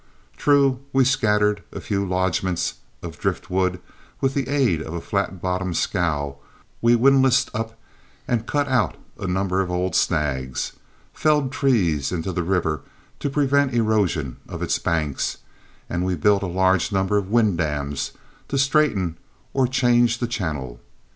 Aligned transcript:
True, 0.35 0.79
we 0.93 1.05
scattered 1.05 1.61
a 1.71 1.79
few 1.79 2.03
lodgments 2.03 2.73
of 3.03 3.19
driftwood; 3.19 3.79
with 4.19 4.33
the 4.33 4.47
aid 4.49 4.81
of 4.81 4.95
a 4.95 4.99
flat 4.99 5.39
bottomed 5.43 5.77
scow 5.77 6.37
we 6.81 6.95
windlassed 6.95 7.51
up 7.53 7.77
and 8.27 8.47
cut 8.47 8.67
out 8.67 8.95
a 9.19 9.27
number 9.27 9.61
of 9.61 9.69
old 9.69 9.93
snags, 9.95 10.71
felled 11.13 11.51
trees 11.51 12.11
into 12.11 12.31
the 12.31 12.41
river 12.41 12.81
to 13.19 13.29
prevent 13.29 13.75
erosion 13.75 14.37
of 14.49 14.63
its 14.63 14.79
banks, 14.79 15.37
and 15.87 16.03
we 16.03 16.15
built 16.15 16.41
a 16.41 16.47
large 16.47 16.91
number 16.91 17.19
of 17.19 17.29
wind 17.29 17.59
dams 17.59 18.13
to 18.47 18.57
straighten 18.57 19.17
or 19.53 19.67
change 19.67 20.17
the 20.17 20.25
channel. 20.27 20.79